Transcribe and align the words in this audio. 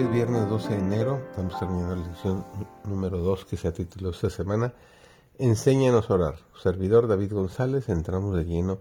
Es 0.00 0.10
viernes 0.10 0.48
12 0.48 0.68
de 0.70 0.78
enero, 0.78 1.20
estamos 1.28 1.58
terminando 1.58 1.94
la 1.94 2.06
lección 2.06 2.42
número 2.84 3.18
2 3.18 3.44
que 3.44 3.58
se 3.58 3.68
ha 3.68 3.74
titulado 3.74 4.12
esta 4.12 4.30
semana. 4.30 4.72
Enséñanos 5.36 6.08
a 6.08 6.14
orar. 6.14 6.38
Servidor 6.58 7.06
David 7.06 7.34
González, 7.34 7.90
entramos 7.90 8.34
de 8.34 8.46
lleno 8.46 8.78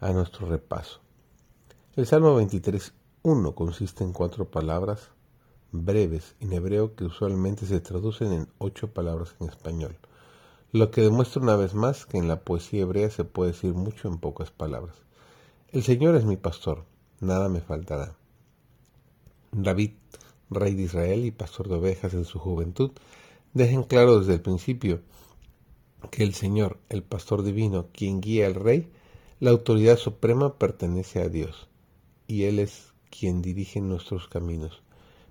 a 0.00 0.10
nuestro 0.12 0.48
repaso. 0.48 1.00
El 1.96 2.06
Salmo 2.06 2.40
23.1 2.40 3.54
consiste 3.54 4.04
en 4.04 4.14
cuatro 4.14 4.50
palabras 4.50 5.10
breves 5.70 6.34
en 6.40 6.54
hebreo 6.54 6.94
que 6.94 7.04
usualmente 7.04 7.66
se 7.66 7.80
traducen 7.80 8.32
en 8.32 8.48
ocho 8.56 8.88
palabras 8.88 9.34
en 9.40 9.50
español, 9.50 9.98
lo 10.72 10.90
que 10.90 11.02
demuestra 11.02 11.42
una 11.42 11.56
vez 11.56 11.74
más 11.74 12.06
que 12.06 12.16
en 12.16 12.26
la 12.26 12.40
poesía 12.40 12.80
hebrea 12.80 13.10
se 13.10 13.24
puede 13.24 13.52
decir 13.52 13.74
mucho 13.74 14.08
en 14.08 14.16
pocas 14.16 14.50
palabras. 14.50 14.96
El 15.72 15.82
Señor 15.82 16.14
es 16.14 16.24
mi 16.24 16.38
pastor, 16.38 16.86
nada 17.20 17.50
me 17.50 17.60
faltará. 17.60 18.16
David, 19.52 19.92
rey 20.50 20.74
de 20.74 20.82
Israel 20.82 21.24
y 21.24 21.30
pastor 21.30 21.68
de 21.68 21.76
ovejas 21.76 22.14
en 22.14 22.24
su 22.24 22.38
juventud, 22.38 22.92
dejan 23.52 23.84
claro 23.84 24.20
desde 24.20 24.34
el 24.34 24.40
principio 24.40 25.00
que 26.10 26.22
el 26.22 26.34
Señor, 26.34 26.78
el 26.88 27.02
pastor 27.02 27.42
divino, 27.42 27.86
quien 27.92 28.20
guía 28.20 28.46
al 28.46 28.54
rey, 28.54 28.90
la 29.40 29.50
autoridad 29.50 29.96
suprema 29.96 30.58
pertenece 30.58 31.20
a 31.20 31.28
Dios, 31.28 31.68
y 32.26 32.44
Él 32.44 32.58
es 32.58 32.92
quien 33.10 33.42
dirige 33.42 33.80
nuestros 33.80 34.28
caminos 34.28 34.84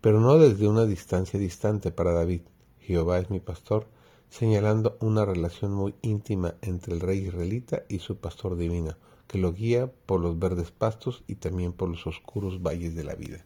pero 0.00 0.20
no 0.20 0.38
desde 0.38 0.68
una 0.68 0.84
distancia 0.84 1.38
distante 1.38 1.90
para 1.90 2.12
David. 2.12 2.42
Jehová 2.80 3.18
es 3.18 3.30
mi 3.30 3.40
pastor, 3.40 3.86
señalando 4.30 4.96
una 5.00 5.24
relación 5.24 5.72
muy 5.72 5.94
íntima 6.02 6.54
entre 6.62 6.94
el 6.94 7.00
rey 7.00 7.26
israelita 7.26 7.82
y 7.88 7.98
su 7.98 8.16
pastor 8.16 8.56
divino, 8.56 8.94
que 9.26 9.38
lo 9.38 9.52
guía 9.52 9.90
por 10.06 10.20
los 10.20 10.38
verdes 10.38 10.70
pastos 10.70 11.24
y 11.26 11.36
también 11.36 11.72
por 11.72 11.88
los 11.88 12.06
oscuros 12.06 12.62
valles 12.62 12.94
de 12.94 13.04
la 13.04 13.14
vida. 13.14 13.44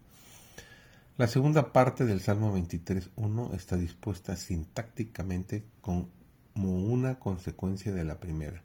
La 1.19 1.27
segunda 1.27 1.75
parte 1.75 2.07
del 2.07 2.23
Salmo 2.23 2.57
23.1 2.57 3.55
está 3.55 3.77
dispuesta 3.77 4.35
sintácticamente 4.35 5.63
como 5.83 6.09
una 6.55 7.19
consecuencia 7.19 7.93
de 7.93 8.03
la 8.03 8.19
primera. 8.19 8.63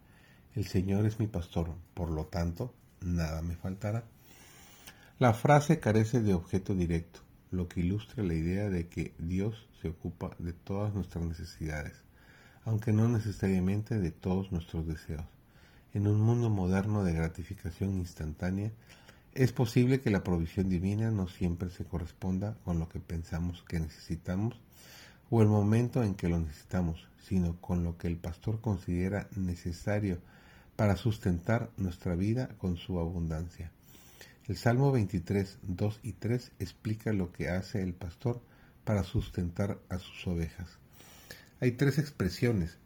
El 0.56 0.66
Señor 0.66 1.06
es 1.06 1.20
mi 1.20 1.28
pastor, 1.28 1.76
por 1.94 2.10
lo 2.10 2.28
tanto, 2.28 2.74
nada 3.02 3.42
me 3.42 3.58
faltará. 3.58 4.06
La 5.20 5.34
frase 5.34 5.82
carece 5.82 6.22
de 6.22 6.34
objeto 6.34 6.74
directo 6.74 7.20
lo 7.52 7.68
que 7.68 7.82
ilustra 7.82 8.24
la 8.24 8.34
idea 8.34 8.70
de 8.70 8.88
que 8.88 9.14
Dios 9.20 9.68
se 9.82 9.90
ocupa 9.90 10.32
de 10.40 10.54
todas 10.54 10.94
nuestras 10.94 11.26
necesidades, 11.26 12.02
aunque 12.64 12.94
no 12.94 13.10
necesariamente 13.10 14.00
de 14.00 14.12
todos 14.12 14.54
nuestros 14.54 14.88
deseos. 14.88 15.26
En 15.94 16.08
un 16.08 16.22
mundo 16.22 16.50
moderno 16.50 17.04
de 17.04 17.14
gratificación 17.14 17.96
instantánea, 17.96 18.72
es 19.38 19.52
posible 19.52 20.02
que 20.02 20.10
la 20.10 20.24
provisión 20.24 20.68
divina 20.68 21.12
no 21.12 21.28
siempre 21.28 21.70
se 21.70 21.86
corresponda 21.86 22.58
con 22.66 22.80
lo 22.80 22.90
que 22.90 23.00
pensamos 23.00 23.64
que 23.68 23.80
necesitamos 23.80 24.60
o 25.30 25.44
el 25.44 25.48
momento 25.48 26.02
en 26.02 26.16
que 26.16 26.28
lo 26.28 26.40
necesitamos, 26.40 27.08
sino 27.20 27.62
con 27.62 27.84
lo 27.84 28.00
que 28.00 28.08
el 28.08 28.18
pastor 28.18 28.62
considera 28.62 29.28
necesario 29.36 30.18
para 30.76 30.96
sustentar 30.96 31.70
nuestra 31.78 32.16
vida 32.16 32.50
con 32.58 32.78
su 32.78 33.00
abundancia. 33.00 33.72
El 34.48 34.58
Salmo 34.58 34.92
23, 34.92 35.60
2 35.62 36.00
y 36.02 36.14
3 36.14 36.54
explica 36.58 37.14
lo 37.14 37.32
que 37.32 37.50
hace 37.50 37.84
el 37.84 37.94
pastor 37.94 38.42
para 38.86 39.04
sustentar 39.04 39.78
a 39.90 40.00
sus 40.00 40.26
ovejas. 40.26 40.80
Hay 41.60 41.74
tres 41.74 42.00
expresiones 42.00 42.80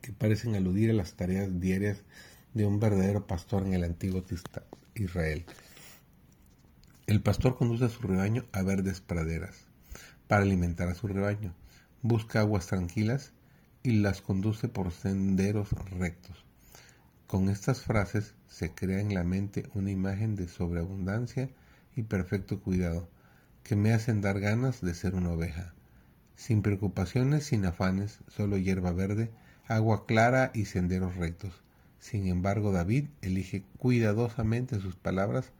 que 0.00 0.10
parecen 0.12 0.56
aludir 0.56 0.90
a 0.90 0.94
las 0.94 1.12
tareas 1.12 1.60
diarias 1.60 1.98
de 2.52 2.66
un 2.66 2.80
verdadero 2.80 3.28
pastor 3.28 3.64
en 3.64 3.74
el 3.74 3.84
antiguo 3.84 4.24
Israel. 5.00 5.44
El 7.06 7.22
pastor 7.22 7.56
conduce 7.56 7.86
a 7.86 7.88
su 7.88 8.02
rebaño 8.02 8.44
a 8.52 8.62
verdes 8.62 9.00
praderas 9.00 9.66
para 10.28 10.42
alimentar 10.42 10.88
a 10.88 10.94
su 10.94 11.08
rebaño, 11.08 11.54
busca 12.02 12.38
aguas 12.38 12.66
tranquilas 12.66 13.32
y 13.82 13.92
las 13.98 14.20
conduce 14.22 14.68
por 14.68 14.92
senderos 14.92 15.72
rectos. 15.98 16.44
Con 17.26 17.48
estas 17.48 17.82
frases 17.82 18.34
se 18.46 18.72
crea 18.72 19.00
en 19.00 19.14
la 19.14 19.24
mente 19.24 19.68
una 19.74 19.90
imagen 19.90 20.36
de 20.36 20.46
sobreabundancia 20.46 21.50
y 21.96 22.02
perfecto 22.02 22.60
cuidado, 22.60 23.08
que 23.64 23.74
me 23.74 23.92
hacen 23.92 24.20
dar 24.20 24.38
ganas 24.38 24.80
de 24.80 24.94
ser 24.94 25.14
una 25.14 25.32
oveja. 25.32 25.74
Sin 26.36 26.62
preocupaciones, 26.62 27.44
sin 27.44 27.66
afanes, 27.66 28.20
solo 28.28 28.56
hierba 28.56 28.92
verde, 28.92 29.30
agua 29.66 30.06
clara 30.06 30.52
y 30.54 30.66
senderos 30.66 31.16
rectos. 31.16 31.60
Sin 32.00 32.26
embargo, 32.26 32.72
David 32.72 33.06
elige 33.22 33.62
cuidadosamente 33.78 34.80
sus 34.80 34.96
palabras 34.96 35.52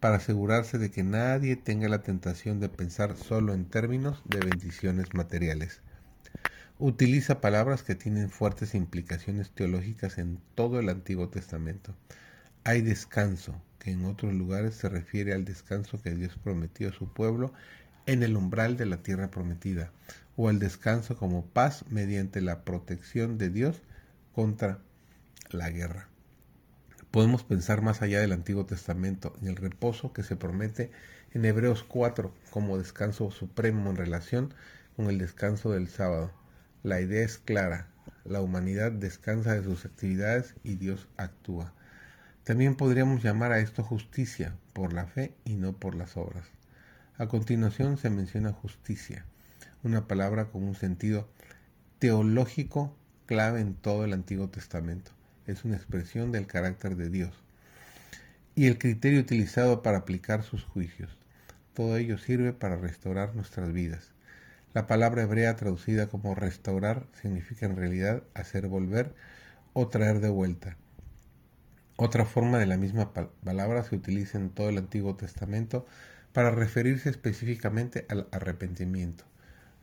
para 0.00 0.16
asegurarse 0.16 0.78
de 0.78 0.90
que 0.90 1.04
nadie 1.04 1.54
tenga 1.54 1.88
la 1.88 2.02
tentación 2.02 2.58
de 2.58 2.68
pensar 2.68 3.16
solo 3.16 3.54
en 3.54 3.66
términos 3.66 4.20
de 4.24 4.40
bendiciones 4.40 5.14
materiales 5.14 5.80
utiliza 6.84 7.40
palabras 7.40 7.84
que 7.84 7.94
tienen 7.94 8.28
fuertes 8.28 8.74
implicaciones 8.74 9.50
teológicas 9.50 10.18
en 10.18 10.40
todo 10.56 10.80
el 10.80 10.88
Antiguo 10.88 11.28
Testamento. 11.28 11.94
Hay 12.64 12.80
descanso, 12.80 13.54
que 13.78 13.92
en 13.92 14.04
otros 14.04 14.34
lugares 14.34 14.74
se 14.74 14.88
refiere 14.88 15.32
al 15.32 15.44
descanso 15.44 16.02
que 16.02 16.12
Dios 16.12 16.36
prometió 16.42 16.88
a 16.88 16.92
su 16.92 17.12
pueblo 17.12 17.52
en 18.06 18.24
el 18.24 18.36
umbral 18.36 18.76
de 18.76 18.86
la 18.86 18.96
tierra 18.96 19.30
prometida, 19.30 19.92
o 20.36 20.48
al 20.48 20.58
descanso 20.58 21.16
como 21.16 21.46
paz 21.46 21.84
mediante 21.88 22.40
la 22.40 22.64
protección 22.64 23.38
de 23.38 23.50
Dios 23.50 23.80
contra 24.32 24.80
la 25.50 25.70
guerra. 25.70 26.08
Podemos 27.10 27.44
pensar 27.44 27.82
más 27.82 28.00
allá 28.00 28.20
del 28.20 28.32
Antiguo 28.32 28.64
Testamento 28.64 29.34
en 29.42 29.48
el 29.48 29.56
reposo 29.56 30.12
que 30.12 30.22
se 30.22 30.36
promete 30.36 30.90
en 31.32 31.44
Hebreos 31.44 31.84
4 31.84 32.32
como 32.50 32.78
descanso 32.78 33.30
supremo 33.30 33.90
en 33.90 33.96
relación 33.96 34.54
con 34.96 35.10
el 35.10 35.18
descanso 35.18 35.72
del 35.72 35.88
sábado. 35.88 36.32
La 36.82 37.00
idea 37.00 37.24
es 37.24 37.38
clara, 37.38 37.88
la 38.24 38.40
humanidad 38.40 38.92
descansa 38.92 39.54
de 39.54 39.62
sus 39.62 39.84
actividades 39.84 40.54
y 40.62 40.76
Dios 40.76 41.08
actúa. 41.16 41.72
También 42.44 42.74
podríamos 42.74 43.22
llamar 43.22 43.52
a 43.52 43.60
esto 43.60 43.84
justicia, 43.84 44.56
por 44.72 44.92
la 44.92 45.06
fe 45.06 45.34
y 45.44 45.54
no 45.54 45.74
por 45.74 45.94
las 45.94 46.16
obras. 46.16 46.46
A 47.18 47.28
continuación 47.28 47.98
se 47.98 48.10
menciona 48.10 48.52
justicia, 48.52 49.24
una 49.82 50.08
palabra 50.08 50.46
con 50.46 50.64
un 50.64 50.74
sentido 50.74 51.28
teológico 51.98 52.96
clave 53.26 53.60
en 53.60 53.74
todo 53.74 54.04
el 54.04 54.12
Antiguo 54.12 54.48
Testamento. 54.48 55.12
Es 55.46 55.64
una 55.64 55.76
expresión 55.76 56.30
del 56.30 56.46
carácter 56.46 56.96
de 56.96 57.10
Dios 57.10 57.32
y 58.54 58.66
el 58.66 58.78
criterio 58.78 59.20
utilizado 59.20 59.82
para 59.82 59.98
aplicar 59.98 60.42
sus 60.42 60.62
juicios. 60.64 61.10
Todo 61.74 61.96
ello 61.96 62.18
sirve 62.18 62.52
para 62.52 62.76
restaurar 62.76 63.34
nuestras 63.34 63.72
vidas. 63.72 64.12
La 64.74 64.86
palabra 64.86 65.22
hebrea 65.22 65.56
traducida 65.56 66.08
como 66.08 66.34
restaurar 66.34 67.06
significa 67.20 67.66
en 67.66 67.76
realidad 67.76 68.22
hacer 68.34 68.68
volver 68.68 69.14
o 69.72 69.88
traer 69.88 70.20
de 70.20 70.28
vuelta. 70.28 70.76
Otra 71.96 72.24
forma 72.24 72.58
de 72.58 72.66
la 72.66 72.76
misma 72.76 73.12
palabra 73.12 73.82
se 73.84 73.96
utiliza 73.96 74.38
en 74.38 74.50
todo 74.50 74.68
el 74.68 74.78
Antiguo 74.78 75.16
Testamento 75.16 75.86
para 76.32 76.50
referirse 76.50 77.10
específicamente 77.10 78.06
al 78.08 78.28
arrepentimiento. 78.32 79.24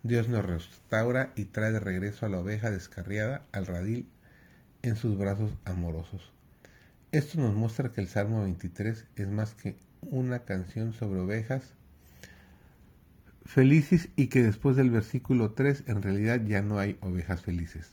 Dios 0.04 0.30
nos 0.30 0.46
restaura 0.46 1.32
y 1.36 1.46
trae 1.46 1.72
de 1.72 1.80
regreso 1.80 2.26
a 2.26 2.30
la 2.30 2.40
oveja 2.40 2.72
descarriada 2.72 3.44
al 3.52 3.66
radil 3.66 4.08
en 4.82 4.96
sus 4.96 5.18
brazos 5.18 5.52
amorosos. 5.66 6.32
Esto 7.12 7.40
nos 7.40 7.56
muestra 7.56 7.92
que 7.92 8.02
el 8.02 8.08
Salmo 8.08 8.44
23 8.44 9.06
es 9.16 9.28
más 9.28 9.56
que 9.56 9.76
una 10.02 10.40
canción 10.40 10.94
sobre 10.94 11.20
ovejas 11.20 11.74
felices 13.46 14.10
y 14.16 14.28
que 14.28 14.44
después 14.44 14.76
del 14.76 14.92
versículo 14.92 15.52
3 15.52 15.86
en 15.88 16.04
realidad 16.04 16.42
ya 16.46 16.62
no 16.62 16.78
hay 16.78 16.98
ovejas 17.02 17.42
felices. 17.42 17.92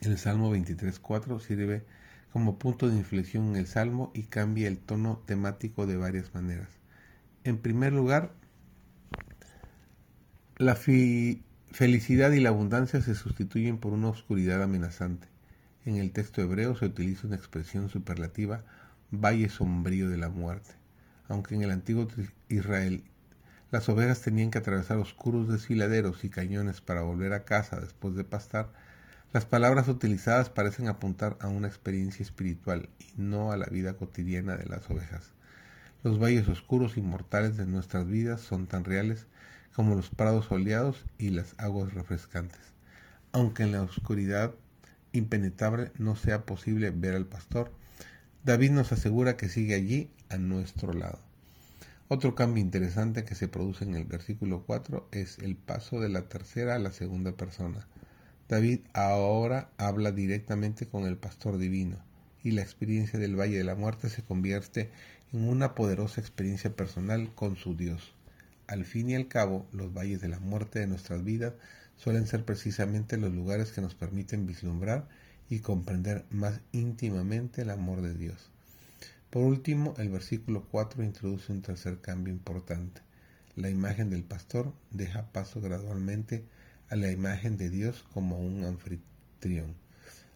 El 0.00 0.18
Salmo 0.18 0.52
23.4 0.54 1.40
sirve 1.40 1.84
como 2.32 2.58
punto 2.58 2.88
de 2.88 2.96
inflexión 2.96 3.50
en 3.50 3.56
el 3.56 3.66
Salmo 3.66 4.10
y 4.14 4.24
cambia 4.24 4.66
el 4.66 4.78
tono 4.78 5.22
temático 5.26 5.86
de 5.86 5.96
varias 5.96 6.34
maneras. 6.34 6.68
En 7.44 7.58
primer 7.58 7.92
lugar, 7.92 8.32
la 10.56 10.74
felicidad 10.74 12.32
y 12.32 12.40
la 12.40 12.48
abundancia 12.48 13.00
se 13.00 13.14
sustituyen 13.14 13.78
por 13.78 13.92
una 13.92 14.08
oscuridad 14.08 14.62
amenazante. 14.62 15.31
En 15.84 15.96
el 15.96 16.12
texto 16.12 16.40
hebreo 16.40 16.76
se 16.76 16.86
utiliza 16.86 17.26
una 17.26 17.36
expresión 17.36 17.88
superlativa, 17.88 18.62
valle 19.10 19.48
sombrío 19.48 20.08
de 20.08 20.16
la 20.16 20.28
muerte. 20.28 20.70
Aunque 21.28 21.54
en 21.54 21.62
el 21.62 21.70
antiguo 21.72 22.08
Israel 22.48 23.02
las 23.72 23.88
ovejas 23.88 24.20
tenían 24.20 24.50
que 24.50 24.58
atravesar 24.58 24.98
oscuros 24.98 25.48
desfiladeros 25.48 26.24
y 26.24 26.28
cañones 26.28 26.82
para 26.82 27.00
volver 27.00 27.32
a 27.32 27.44
casa 27.44 27.80
después 27.80 28.14
de 28.14 28.22
pastar. 28.22 28.68
Las 29.32 29.46
palabras 29.46 29.88
utilizadas 29.88 30.50
parecen 30.50 30.88
apuntar 30.88 31.38
a 31.40 31.48
una 31.48 31.68
experiencia 31.68 32.22
espiritual 32.22 32.90
y 32.98 33.20
no 33.20 33.50
a 33.50 33.56
la 33.56 33.64
vida 33.64 33.94
cotidiana 33.94 34.56
de 34.56 34.66
las 34.66 34.90
ovejas. 34.90 35.32
Los 36.04 36.20
valles 36.20 36.48
oscuros 36.48 36.98
y 36.98 37.00
mortales 37.00 37.56
de 37.56 37.64
nuestras 37.64 38.06
vidas 38.06 38.42
son 38.42 38.66
tan 38.66 38.84
reales 38.84 39.26
como 39.74 39.94
los 39.94 40.10
prados 40.10 40.46
soleados 40.46 41.06
y 41.16 41.30
las 41.30 41.54
aguas 41.58 41.94
refrescantes. 41.94 42.60
Aunque 43.32 43.62
en 43.62 43.72
la 43.72 43.80
oscuridad 43.80 44.52
impenetrable 45.12 45.92
no 45.98 46.16
sea 46.16 46.44
posible 46.44 46.90
ver 46.90 47.14
al 47.14 47.26
pastor, 47.26 47.72
David 48.44 48.70
nos 48.70 48.92
asegura 48.92 49.36
que 49.36 49.48
sigue 49.48 49.74
allí 49.74 50.10
a 50.28 50.36
nuestro 50.36 50.92
lado. 50.92 51.20
Otro 52.08 52.34
cambio 52.34 52.62
interesante 52.62 53.24
que 53.24 53.34
se 53.34 53.48
produce 53.48 53.84
en 53.84 53.94
el 53.94 54.04
versículo 54.04 54.64
4 54.66 55.08
es 55.12 55.38
el 55.38 55.56
paso 55.56 56.00
de 56.00 56.08
la 56.08 56.28
tercera 56.28 56.74
a 56.74 56.78
la 56.78 56.92
segunda 56.92 57.32
persona. 57.32 57.86
David 58.48 58.80
ahora 58.92 59.70
habla 59.78 60.12
directamente 60.12 60.86
con 60.86 61.06
el 61.06 61.16
pastor 61.16 61.56
divino 61.56 61.96
y 62.42 62.50
la 62.50 62.62
experiencia 62.62 63.18
del 63.18 63.38
Valle 63.38 63.56
de 63.56 63.64
la 63.64 63.76
Muerte 63.76 64.10
se 64.10 64.22
convierte 64.22 64.90
en 65.32 65.48
una 65.48 65.74
poderosa 65.74 66.20
experiencia 66.20 66.74
personal 66.76 67.34
con 67.34 67.56
su 67.56 67.76
Dios. 67.76 68.12
Al 68.66 68.84
fin 68.84 69.08
y 69.08 69.14
al 69.14 69.28
cabo, 69.28 69.66
los 69.72 69.94
valles 69.94 70.20
de 70.20 70.28
la 70.28 70.38
muerte 70.38 70.80
de 70.80 70.86
nuestras 70.86 71.24
vidas 71.24 71.54
suelen 71.96 72.26
ser 72.26 72.44
precisamente 72.44 73.16
los 73.16 73.32
lugares 73.32 73.72
que 73.72 73.80
nos 73.80 73.94
permiten 73.94 74.46
vislumbrar 74.46 75.08
y 75.48 75.60
comprender 75.60 76.24
más 76.30 76.60
íntimamente 76.72 77.62
el 77.62 77.70
amor 77.70 78.00
de 78.00 78.14
Dios. 78.14 78.50
Por 79.30 79.44
último, 79.44 79.94
el 79.98 80.08
versículo 80.10 80.66
4 80.70 81.02
introduce 81.02 81.52
un 81.52 81.62
tercer 81.62 82.00
cambio 82.00 82.32
importante. 82.32 83.00
La 83.56 83.70
imagen 83.70 84.10
del 84.10 84.24
pastor 84.24 84.72
deja 84.90 85.32
paso 85.32 85.60
gradualmente 85.60 86.44
a 86.88 86.96
la 86.96 87.10
imagen 87.10 87.56
de 87.56 87.70
Dios 87.70 88.04
como 88.12 88.38
un 88.38 88.64
anfitrión. 88.64 89.74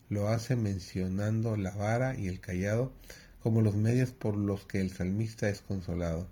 Lo 0.08 0.28
hace 0.28 0.56
mencionando 0.56 1.56
la 1.56 1.72
vara 1.72 2.16
y 2.16 2.28
el 2.28 2.40
callado 2.40 2.92
como 3.42 3.60
los 3.60 3.74
medios 3.74 4.12
por 4.12 4.36
los 4.36 4.64
que 4.66 4.80
el 4.80 4.90
salmista 4.90 5.48
es 5.48 5.60
consolado. 5.60 6.26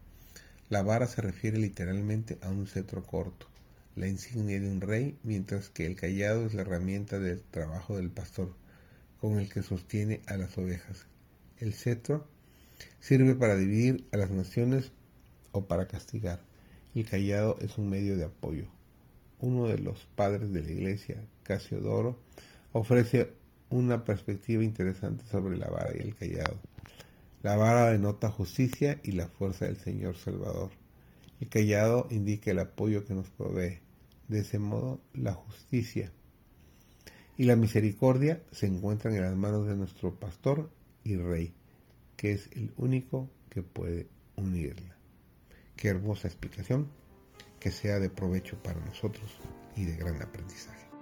La 0.68 0.82
vara 0.82 1.06
se 1.06 1.22
refiere 1.22 1.58
literalmente 1.58 2.38
a 2.42 2.50
un 2.50 2.66
cetro 2.66 3.04
corto, 3.04 3.46
la 3.96 4.08
insignia 4.08 4.60
de 4.60 4.68
un 4.68 4.80
rey, 4.80 5.18
mientras 5.22 5.70
que 5.70 5.86
el 5.86 5.96
callado 5.96 6.46
es 6.46 6.54
la 6.54 6.62
herramienta 6.62 7.18
del 7.18 7.42
trabajo 7.42 7.96
del 7.96 8.10
pastor, 8.10 8.54
con 9.20 9.38
el 9.38 9.48
que 9.48 9.62
sostiene 9.62 10.20
a 10.26 10.36
las 10.36 10.58
ovejas. 10.58 11.06
El 11.58 11.72
cetro 11.72 12.26
sirve 13.00 13.34
para 13.34 13.56
dividir 13.56 14.06
a 14.12 14.16
las 14.16 14.30
naciones 14.30 14.92
o 15.52 15.66
para 15.66 15.86
castigar. 15.86 16.40
El 16.94 17.08
callado 17.08 17.56
es 17.60 17.78
un 17.78 17.88
medio 17.88 18.16
de 18.16 18.24
apoyo. 18.24 18.66
Uno 19.40 19.68
de 19.68 19.78
los 19.78 20.06
padres 20.16 20.52
de 20.52 20.62
la 20.62 20.70
iglesia, 20.70 21.24
Casiodoro, 21.42 22.18
ofrece 22.72 23.32
una 23.70 24.04
perspectiva 24.04 24.64
interesante 24.64 25.24
sobre 25.30 25.56
la 25.56 25.68
vara 25.68 25.92
y 25.96 26.00
el 26.00 26.14
callado. 26.14 26.58
La 27.42 27.56
vara 27.56 27.90
denota 27.90 28.30
justicia 28.30 29.00
y 29.02 29.12
la 29.12 29.28
fuerza 29.28 29.66
del 29.66 29.76
Señor 29.76 30.16
Salvador. 30.16 30.70
El 31.40 31.48
callado 31.48 32.06
indica 32.10 32.50
el 32.50 32.58
apoyo 32.58 33.04
que 33.04 33.14
nos 33.14 33.28
provee. 33.30 33.83
De 34.28 34.40
ese 34.40 34.58
modo, 34.58 35.00
la 35.12 35.34
justicia 35.34 36.12
y 37.36 37.44
la 37.44 37.56
misericordia 37.56 38.42
se 38.52 38.66
encuentran 38.66 39.14
en 39.14 39.22
las 39.22 39.36
manos 39.36 39.66
de 39.66 39.76
nuestro 39.76 40.14
pastor 40.14 40.70
y 41.02 41.16
rey, 41.16 41.52
que 42.16 42.32
es 42.32 42.48
el 42.52 42.72
único 42.76 43.28
que 43.50 43.62
puede 43.62 44.08
unirla. 44.36 44.96
Qué 45.76 45.88
hermosa 45.88 46.28
explicación, 46.28 46.88
que 47.58 47.70
sea 47.70 47.98
de 47.98 48.10
provecho 48.10 48.62
para 48.62 48.80
nosotros 48.80 49.30
y 49.76 49.84
de 49.84 49.96
gran 49.96 50.22
aprendizaje. 50.22 50.93